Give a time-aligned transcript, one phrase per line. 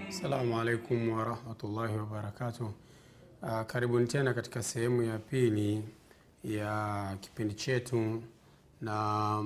[0.09, 2.65] Assalamu alaikum warahmatullahi wabarakatuh.
[3.41, 5.83] Uh, karibuni tena katika sehemu ya pili
[6.43, 8.23] ya kipindi chetu,
[8.81, 9.43] na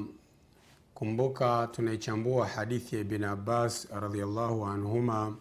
[0.93, 5.35] kumbuka tunaichambua hadithi ya Ibn Abbas radhiallahu anhuma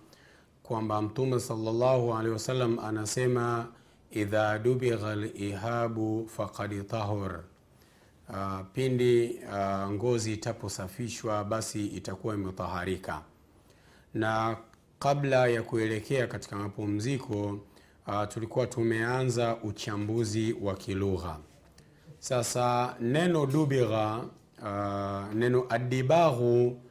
[0.67, 3.67] kwamba Mtume sallallahu alaihi wasallam anasema
[4.11, 7.39] idha dubigha lihabu faqad tahur,
[8.29, 13.21] uh, pindi uh, ngozi itaposafishwa basi itakuwa imetaharika
[14.13, 14.57] na
[14.99, 17.59] kabla ya kuelekea katika mapumziko
[18.07, 21.37] uh, tulikuwa tumeanza uchambuzi wa kilugha.
[22.19, 24.23] Sasa neno dubigha,
[24.61, 26.81] uh, neno adibaghu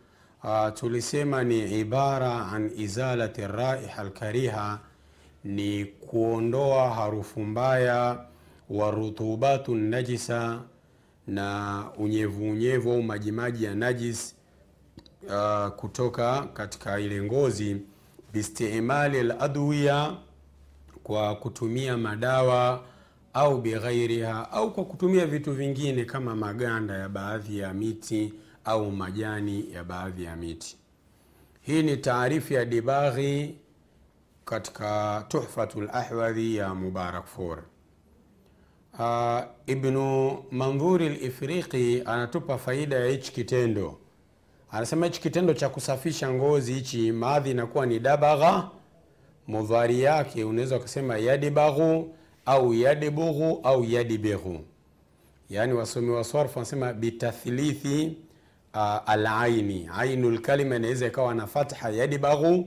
[0.47, 4.79] uh, tulisema ni ibara an izalati raiha alkariha,
[5.45, 8.19] ni kuondoa harufu mbaya
[8.71, 10.61] wa rutubatu najisa
[11.27, 14.35] na unyevuunyevu au majimaji ya najis
[15.29, 17.77] uh, kutoka katika ile ngozi.
[18.33, 20.17] Bistimali ladwiya,
[21.03, 22.85] kwa kutumia madawa
[23.35, 28.33] au bighairiha, au kwa kutumia vitu vingine kama maganda ya baadhi ya miti
[28.67, 30.77] au majani ya baadhi ya miti.
[31.61, 33.59] Hii ni taarifu ya Dibaghi
[34.45, 37.63] katika Tuhfatul Ahwadhi ya Mubarak Fur.
[38.99, 43.99] Uh, Ibnu Mandhuri Lifriqi anatupa faida ya hichi kitendo
[44.71, 48.71] anasema hichi kitendo cha kusafisha ngozi hichi maadhi inakuwa ni dabagha,
[49.47, 52.15] mudhari yake unaweza ukasema yadibaghu
[52.47, 54.61] au yadibughu au yadibighu.
[55.51, 58.17] Yaani wasomi wa swarfu wanasema bitathlithi
[58.77, 62.67] uh, alaini, ainu lkalima inaweza ikawa na fatha yadibaghu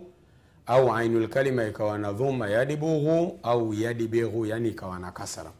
[0.65, 5.51] au ainu lkalima ikawa na dhuma yadibughu au yadibighu, yani ikawa na kasra.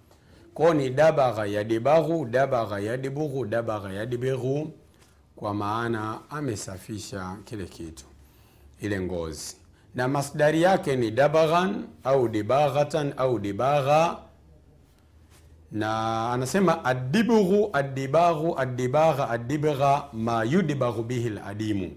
[0.53, 4.71] Kwao ni dabagha yadibaghu, dabagha yadibughu, dabagha yadibighu
[5.35, 8.05] kwa maana amesafisha kile kitu,
[8.81, 9.55] ile ngozi,
[9.95, 14.17] na masdari yake ni dabaghan au dibaghatan au dibagha.
[15.71, 21.91] Na anasema adibghu, adibaghu, adibagha, adibgha ma yudbaghu bihi ladimu,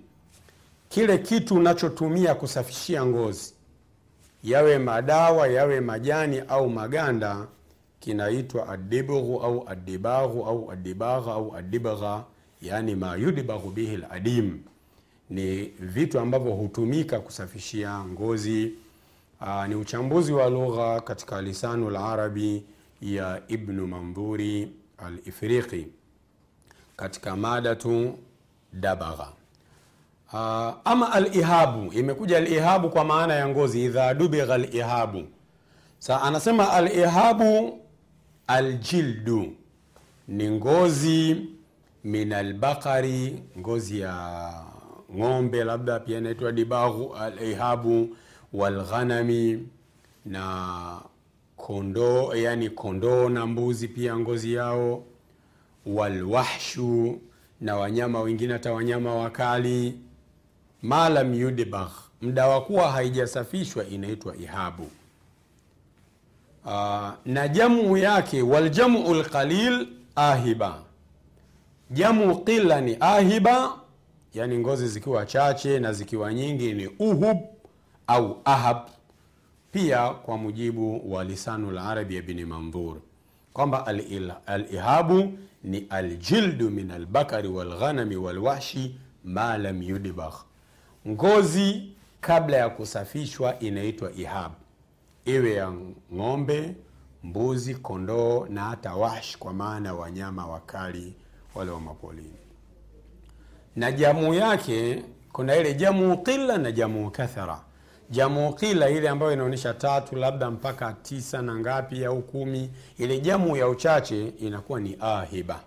[0.89, 3.55] kile kitu unachotumia kusafishia ngozi,
[4.45, 7.47] yawe madawa, yawe majani au maganda,
[8.01, 12.25] kinaitwa adibghu au adibaghu au adibagha au adibgha
[12.63, 14.59] yani ma yudbaghu bihi ladim,
[15.31, 18.73] ni vitu ambavyo hutumika kusafishia ngozi.
[19.41, 22.63] Aa, ni uchambuzi wa lugha katika lisanu larabi
[23.03, 25.87] ya Ibnu Mandhuri Alifriqi
[26.97, 28.19] katika madatu
[28.73, 29.29] dabagha.
[30.33, 30.39] Uh,
[30.85, 35.25] ama alihabu, imekuja alihabu kwa maana ya ngozi, idha dubigha alihabu.
[35.99, 37.79] Sa anasema alihabu
[38.47, 39.53] aljildu,
[40.29, 41.47] ni ngozi
[42.05, 44.53] min albakari, ngozi ya
[45.17, 48.17] ng'ombe, labda pia inaitwa dibaghu alihabu,
[48.53, 49.69] walghanami
[50.25, 51.01] na
[51.67, 55.05] kondoo, yani kondoo na mbuzi pia ngozi yao,
[55.87, 57.21] walwahshu
[57.61, 59.99] na wanyama wengine, hata wanyama wakali.
[60.83, 61.91] Malam yudbagh,
[62.23, 64.91] mda wa kuwa haijasafishwa inaitwa ihabu.
[66.65, 69.87] Uh, na jamu yake waljamu lqalil
[70.17, 70.83] ahiba
[71.91, 73.79] Jamu qila ni ahiba,
[74.35, 77.39] yani ngozi zikiwa chache na zikiwa nyingi ni uhub
[78.07, 78.77] au ahab.
[79.73, 82.97] Pia kwa mujibu wa lisanu larabi ya Ibni Mandhur
[83.53, 83.87] kwamba
[84.47, 90.35] alihabu ni aljildu min albakari walghanami walwahshi ma lam yudbagh,
[91.09, 94.53] ngozi kabla ya kusafishwa inaitwa ihab,
[95.25, 95.73] iwe ya
[96.15, 96.75] ng'ombe,
[97.25, 101.15] mbuzi, kondoo na hata wahsh, kwa maana wanyama wakali
[101.55, 102.39] wale wa mapolini.
[103.77, 105.03] Na jamu yake
[105.33, 107.61] kuna ile jamu qilla na jamu kathara.
[108.11, 112.71] Jamu kila ile ambayo inaonyesha tatu labda mpaka tisa na ngapi au kumi.
[112.99, 115.61] Ile jamu ya uchache inakuwa ni ahiba,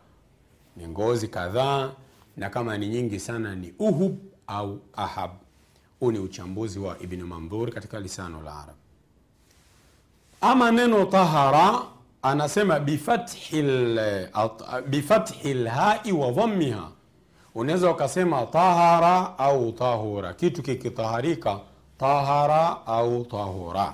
[0.77, 1.91] ni ngozi kadhaa,
[2.37, 4.17] na kama ni nyingi sana ni uhub
[4.47, 5.31] au ahab.
[5.99, 8.75] Huu ni uchambuzi wa Ibn Mandhur katika lisano la Arab.
[10.41, 11.79] Ama neno tahara
[12.21, 12.79] anasema
[14.89, 16.89] bifathi lhai wa dhammiha,
[17.55, 21.59] unaweza ukasema tahara au tahura, kitu kikitaharika
[21.97, 23.93] tahara au tahura.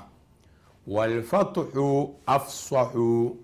[0.87, 3.37] Walfathu afsahu,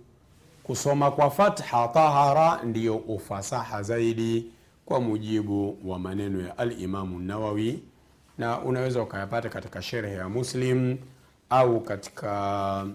[0.64, 4.46] kusoma kwa fatha tahara ndiyo ufasaha zaidi
[4.86, 7.84] kwa mujibu wa maneno ya Alimamu Nawawi,
[8.38, 10.98] na unaweza ukayapata katika sherhe ya Muslim
[11.50, 12.88] au katika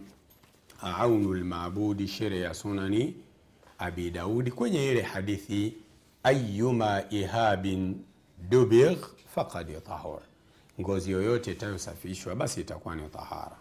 [0.82, 3.14] aunu lmabudi sherehe ya Sunani
[3.78, 5.74] Abi Daudi kwenye ile hadithi
[6.22, 7.96] ayuma ihabin
[8.50, 8.98] dubigh
[9.34, 10.20] faqad tahur,
[10.80, 13.56] ngozi yoyote itayosafishwa basi itakuwa ni tahara.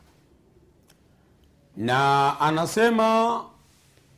[1.78, 3.44] Na anasema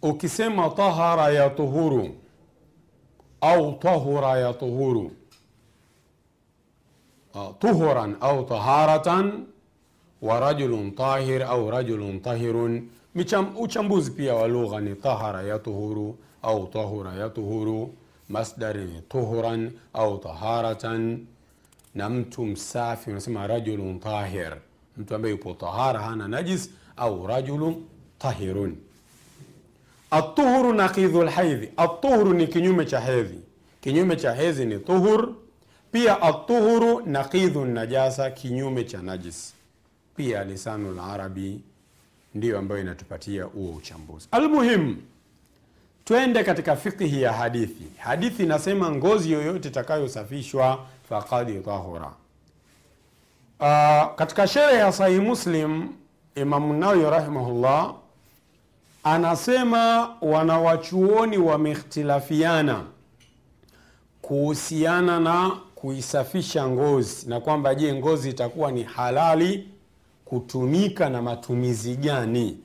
[0.02, 2.16] ukisema tahara ya tuhuru
[3.42, 5.12] au tahura ya tuhuru
[7.60, 9.46] tuhuran au taharatan
[10.22, 12.90] wa rajulun tahir au rajulun tahirun.
[13.58, 17.94] Uchambuzi pia wa lugha ni tahara ya tuhuru au tahura ya tuhuru,
[18.30, 21.26] masdari ni tuhuran au taharatan.
[21.96, 24.58] Na mtu msafi unasema rajulun tahir,
[24.98, 27.76] mtu ambaye yupo tahara hana najis, au rajulun
[28.20, 28.76] tahirun.
[30.12, 33.40] Atuhuru naqidhu lhaidhi, atuhuru ni kinyume cha hedhi.
[33.82, 35.34] Kinyume cha hedhi ni tuhur.
[35.92, 39.54] Pia atuhuru nakidhu najasa, kinyume cha najis.
[40.16, 41.62] Pia lisanu larabi
[42.36, 44.28] ndiyo ambayo inatupatia huo uchambuzi.
[44.32, 44.98] Almuhimu,
[46.06, 47.84] twende katika fiqhi ya hadithi.
[47.98, 52.12] Hadithi inasema ngozi yoyote itakayosafishwa faqad tahura.
[53.60, 55.90] Uh, katika sherehe ya Sahihi Muslim
[56.36, 57.94] Imamu Nawawi rahimahullah
[59.04, 62.84] anasema wanawachuoni wamehtilafiana
[64.22, 69.70] kuhusiana na kuisafisha ngozi na kwamba je, ngozi itakuwa ni halali
[70.26, 72.58] kutumika na matumizi gani,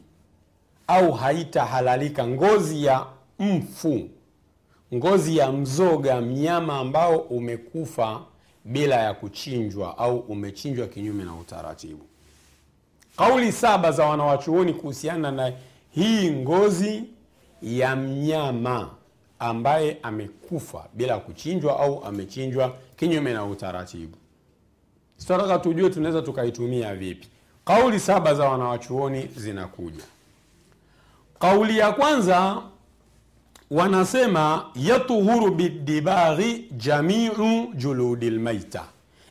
[0.86, 2.26] au haitahalalika.
[2.26, 3.06] Ngozi ya
[3.38, 4.08] mfu,
[4.94, 8.20] ngozi ya mzoga, mnyama ambao umekufa
[8.64, 12.04] bila ya kuchinjwa au umechinjwa kinyume na utaratibu.
[13.16, 15.52] Kauli saba za wanawachuoni kuhusiana na
[15.90, 17.04] hii ngozi
[17.62, 18.90] ya mnyama
[19.38, 24.16] ambaye amekufa bila kuchinjwa au amechinjwa kinyume na utaratibu.
[25.16, 27.28] Sitataka tujue tunaweza tukaitumia vipi.
[27.64, 30.04] Kauli saba za wanawachuoni zinakuja.
[31.38, 32.62] Kauli ya kwanza
[33.70, 38.84] wanasema yatuhuru bidibaghi jamiu juludi lmaita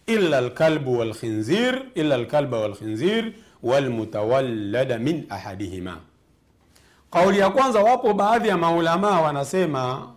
[0.08, 3.32] illa lkalbu walkhinzir illa lkalba walkhinzir
[3.64, 5.98] walmutawallada min ahadihima.
[7.12, 10.12] Kauli ya kwanza, wapo baadhi ya maulamaa wanasema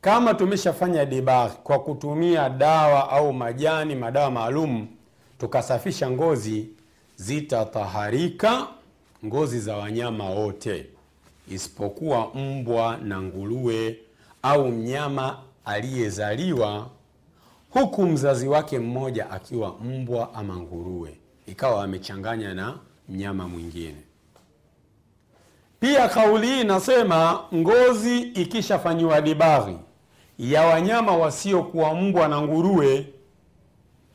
[0.00, 4.86] kama tumeshafanya dibaghi kwa kutumia dawa au majani, madawa maalum,
[5.38, 6.68] tukasafisha ngozi,
[7.16, 8.66] zitataharika
[9.26, 10.86] ngozi za wanyama wote
[11.50, 13.98] isipokuwa mbwa na nguruwe
[14.42, 16.90] au mnyama aliyezaliwa
[17.70, 23.96] huku mzazi wake mmoja akiwa mbwa ama nguruwe, ikawa amechanganya na mnyama mwingine.
[25.80, 29.76] Pia kauli hii inasema ngozi ikishafanyiwa dibaghi
[30.38, 33.06] ya wanyama wasiokuwa mbwa na nguruwe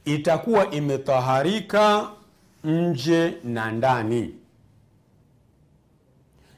[0.06, 2.10] itakuwa imetaharika
[2.64, 4.34] nje na ndani,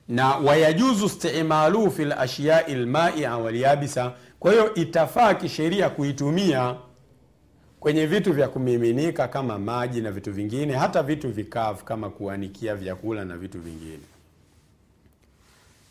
[0.09, 4.13] na wayajuzu stimaluhu fi lashyai lmaia walyabisa.
[4.39, 6.75] Kwa hiyo itafaa kisheria kuitumia
[7.80, 13.25] kwenye vitu vya kumiminika kama maji na vitu vingine, hata vitu vikavu kama kuanikia vyakula
[13.25, 14.00] na vitu vingine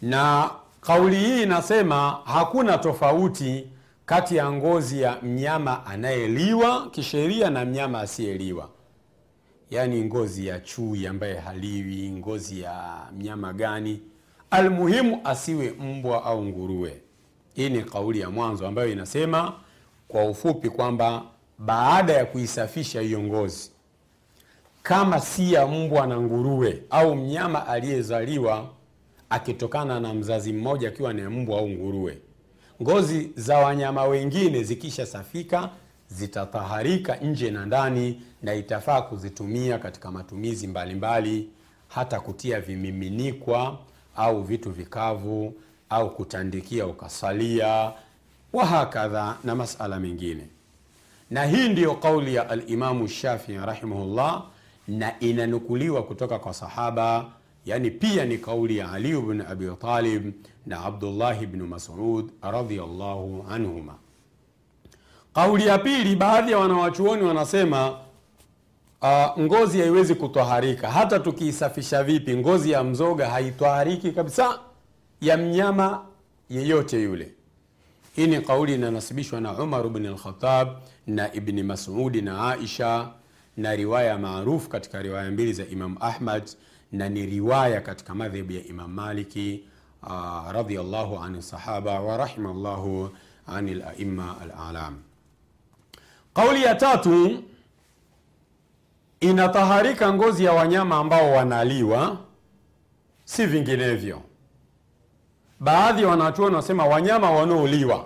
[0.03, 3.67] na kauli hii inasema hakuna tofauti
[4.07, 8.69] kati ya ngozi ya mnyama anayeliwa kisheria na mnyama asiyeliwa,
[9.71, 14.01] yaani ngozi ya chui ambaye haliwi, ngozi ya mnyama gani,
[14.51, 17.01] almuhimu asiwe mbwa au nguruwe.
[17.55, 19.53] Hii ni kauli ya mwanzo ambayo inasema
[20.09, 21.23] kwa ufupi kwamba
[21.59, 23.71] baada ya kuisafisha hiyo ngozi,
[24.83, 28.71] kama si ya mbwa na nguruwe au mnyama aliyezaliwa
[29.31, 32.19] akitokana na mzazi mmoja akiwa ni mbwa au nguruwe,
[32.83, 35.71] ngozi za wanyama wengine zikishasafika
[36.09, 41.51] zitataharika nje na ndani, na itafaa kuzitumia katika matumizi mbalimbali mbali,
[41.89, 43.79] hata kutia vimiminikwa
[44.17, 45.55] au vitu vikavu
[45.91, 47.93] au kutandikia ukasalia,
[48.53, 50.47] wahakadha na masala mengine.
[51.31, 54.45] Na hii ndiyo kauli ya Alimamu Shafii rahimahullah,
[54.89, 57.27] na inanukuliwa kutoka kwa sahaba
[57.67, 60.33] Yani pia ni kauli ya Ali ibn Abi Talib
[60.67, 63.95] na Abdullahi ibn Mas'ud radhiyallahu anhuma.
[65.37, 67.91] Kauli ya pili, baadhi ya wanawachuoni wanasema
[69.03, 72.37] uh, ngozi haiwezi kutwaharika hata tukiisafisha vipi.
[72.37, 74.59] Ngozi ya mzoga haitwahariki kabisa,
[75.21, 76.05] ya mnyama
[76.51, 77.33] yeyote yule.
[78.17, 80.69] Hii ni kauli inanasibishwa na Umar ibn al-Khattab
[81.07, 83.09] na Ibni Mas'udi na Aisha
[83.57, 86.43] na riwaya maarufu katika riwaya mbili za Imam Ahmad
[86.93, 89.65] na ni riwaya katika madhhebu ya Imam Maliki
[90.03, 93.11] uh, radhiyallahu an sahaba wa rahimallahu
[93.47, 94.97] an al-aimma al-alam.
[96.37, 97.43] Kauli ya tatu
[99.21, 102.19] inataharika ngozi ya wanyama ambao wanaliwa,
[103.25, 104.21] si vinginevyo.
[105.61, 108.05] Baadhi ya wanachuoni wanasema wanyama wanaoliwa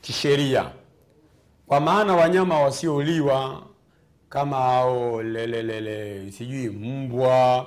[0.00, 0.70] kisheria,
[1.66, 3.62] kwa maana wanyama wasioliwa
[4.28, 7.66] kama hao lelelele, sijui mbwa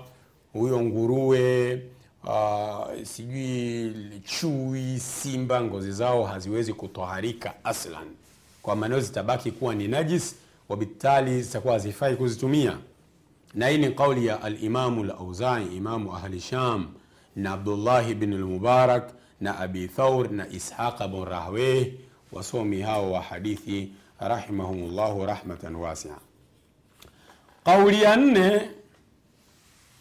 [0.54, 1.82] huyo, nguruwe
[2.24, 3.94] uh, sijui
[4.40, 8.08] chui, simba, ngozi zao haziwezi kutoharika aslan,
[8.66, 10.36] kwa maana zitabaki kuwa ni najis,
[10.70, 12.78] wabitali zitakuwa hazifai kuzitumia.
[13.54, 16.88] Na hii ni kauli ya alimamu Lauzai, imamu ahli Sham,
[17.36, 21.94] na Abdullahi bin Lmubarak na Abi Thaur na Ishaqa bin Rahweh,
[22.32, 26.16] wasomi hao wa hadithi rahimahumullahu rahmatan wasia.
[27.66, 28.70] Kauli ya nne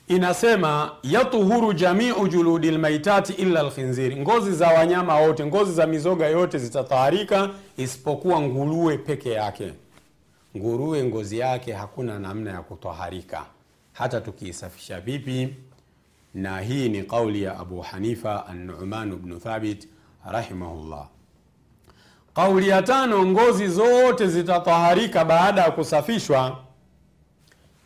[0.08, 6.58] inasema yatuhuru jamiu juludi lmaitati illa lkhinziri, ngozi za wanyama wote, ngozi za mizoga yote
[6.58, 9.72] zitataharika isipokuwa nguruwe peke yake.
[10.56, 13.44] Nguruwe ngozi yake hakuna namna ya kutaharika
[13.92, 15.54] hata tukiisafisha vipi,
[16.34, 19.88] na hii ni kauli ya Abu Hanifa an-Nu'man Thabit
[20.32, 21.06] rahimahullah.
[22.34, 26.58] Kauli ya tano, ngozi zote zitataharika baada ya kusafishwa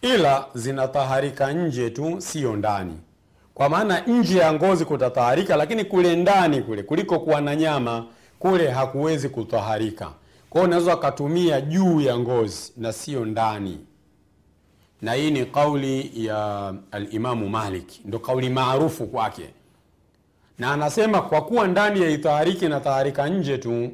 [0.03, 2.95] ila zinataharika nje tu, siyo ndani.
[3.55, 8.07] Kwa maana nje ya ngozi kutataharika, lakini kule ndani kule kuliko kuwa na nyama
[8.39, 10.11] kule hakuwezi kutaharika.
[10.51, 13.79] Kwa hiyo unaweza ukatumia juu ya ngozi na siyo ndani,
[15.03, 19.49] na hii ni kauli ya Alimamu Malik, ndo kauli maarufu kwake,
[20.59, 23.91] na anasema kwa kuwa ndani yaitahariki na taharika nje tu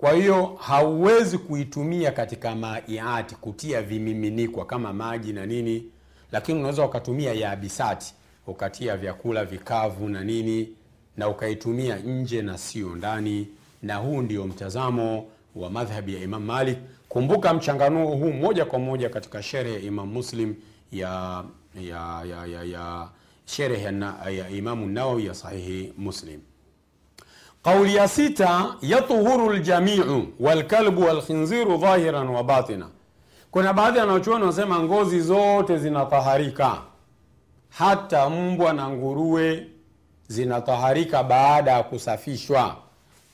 [0.00, 5.84] kwa hiyo hauwezi kuitumia katika maiati kutia vimiminikwa kama maji na nini,
[6.32, 8.14] lakini unaweza ukatumia yabisati
[8.46, 10.68] ukatia vyakula vikavu na nini,
[11.16, 13.48] na ukaitumia nje na sio ndani.
[13.82, 15.26] Na huu ndio mtazamo
[15.56, 16.78] wa madhhabi ya Imam Malik.
[17.08, 20.54] Kumbuka mchanganuo huu moja kwa moja katika sherehe ya Imam Muslim
[20.92, 21.44] ya
[21.80, 23.08] ya ya, ya, ya
[23.44, 26.40] sherehe ya, ya Imamu Nawawi ya sahihi Muslim.
[27.62, 32.88] Kauli ya sita, yatuhuru ljamiu walkalbu walkhinziru dhahiran wa batina.
[33.50, 36.82] Kuna baadhi ya wanachuoni wanasema ngozi zote zinataharika,
[37.68, 39.66] hata mbwa na nguruwe
[40.28, 42.76] zinataharika baada ya kusafishwa,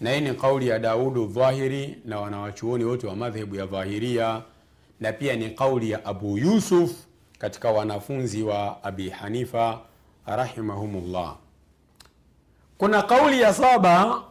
[0.00, 4.42] na hii ni kauli ya Daudu Dhahiri na wanawachuoni wote wa madhehebu ya Dhahiria,
[5.00, 6.90] na pia ni kauli ya Abu Yusuf
[7.38, 9.78] katika wanafunzi wa Abi Hanifa
[10.26, 11.36] rahimahumullah.
[12.78, 14.22] Kuna kauli ya saba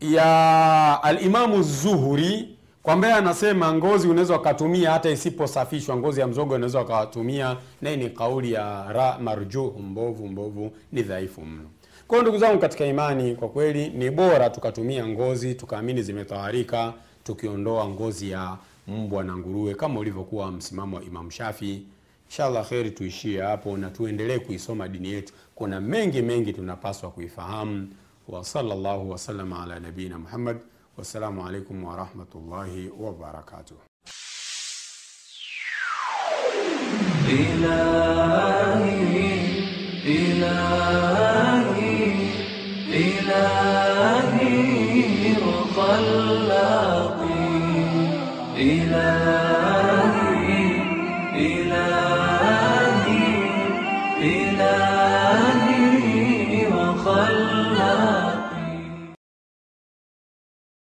[0.00, 2.48] ya Alimamu Zuhuri
[2.82, 8.52] kwamba anasema ngozi unaweza ukatumia hata isiposafishwa, ngozi ya mzoga unaweza ukatumia, naye ni kauli
[8.52, 11.62] ya ra marjuhu, mbovu mbovu, ni dhaifu mno.
[12.08, 16.92] Kwa hiyo ndugu zangu katika imani, kwa kweli ni bora tukatumia ngozi tukaamini zimetaharika,
[17.24, 18.56] tukiondoa ngozi ya
[18.88, 21.82] mbwa na nguruwe kama ulivyokuwa msimamo wa Imam Shafi.
[22.28, 25.32] Inshallah kheri, tuishie hapo na tuendelee kuisoma dini yetu.
[25.54, 27.88] Kuna mengi mengi tunapaswa kuifahamu.
[28.28, 30.56] wa sallallahu wasallam ala nabiyina Muhammad.
[30.96, 33.76] Wassalamu alaikum warahmatullahi wabarakatuh.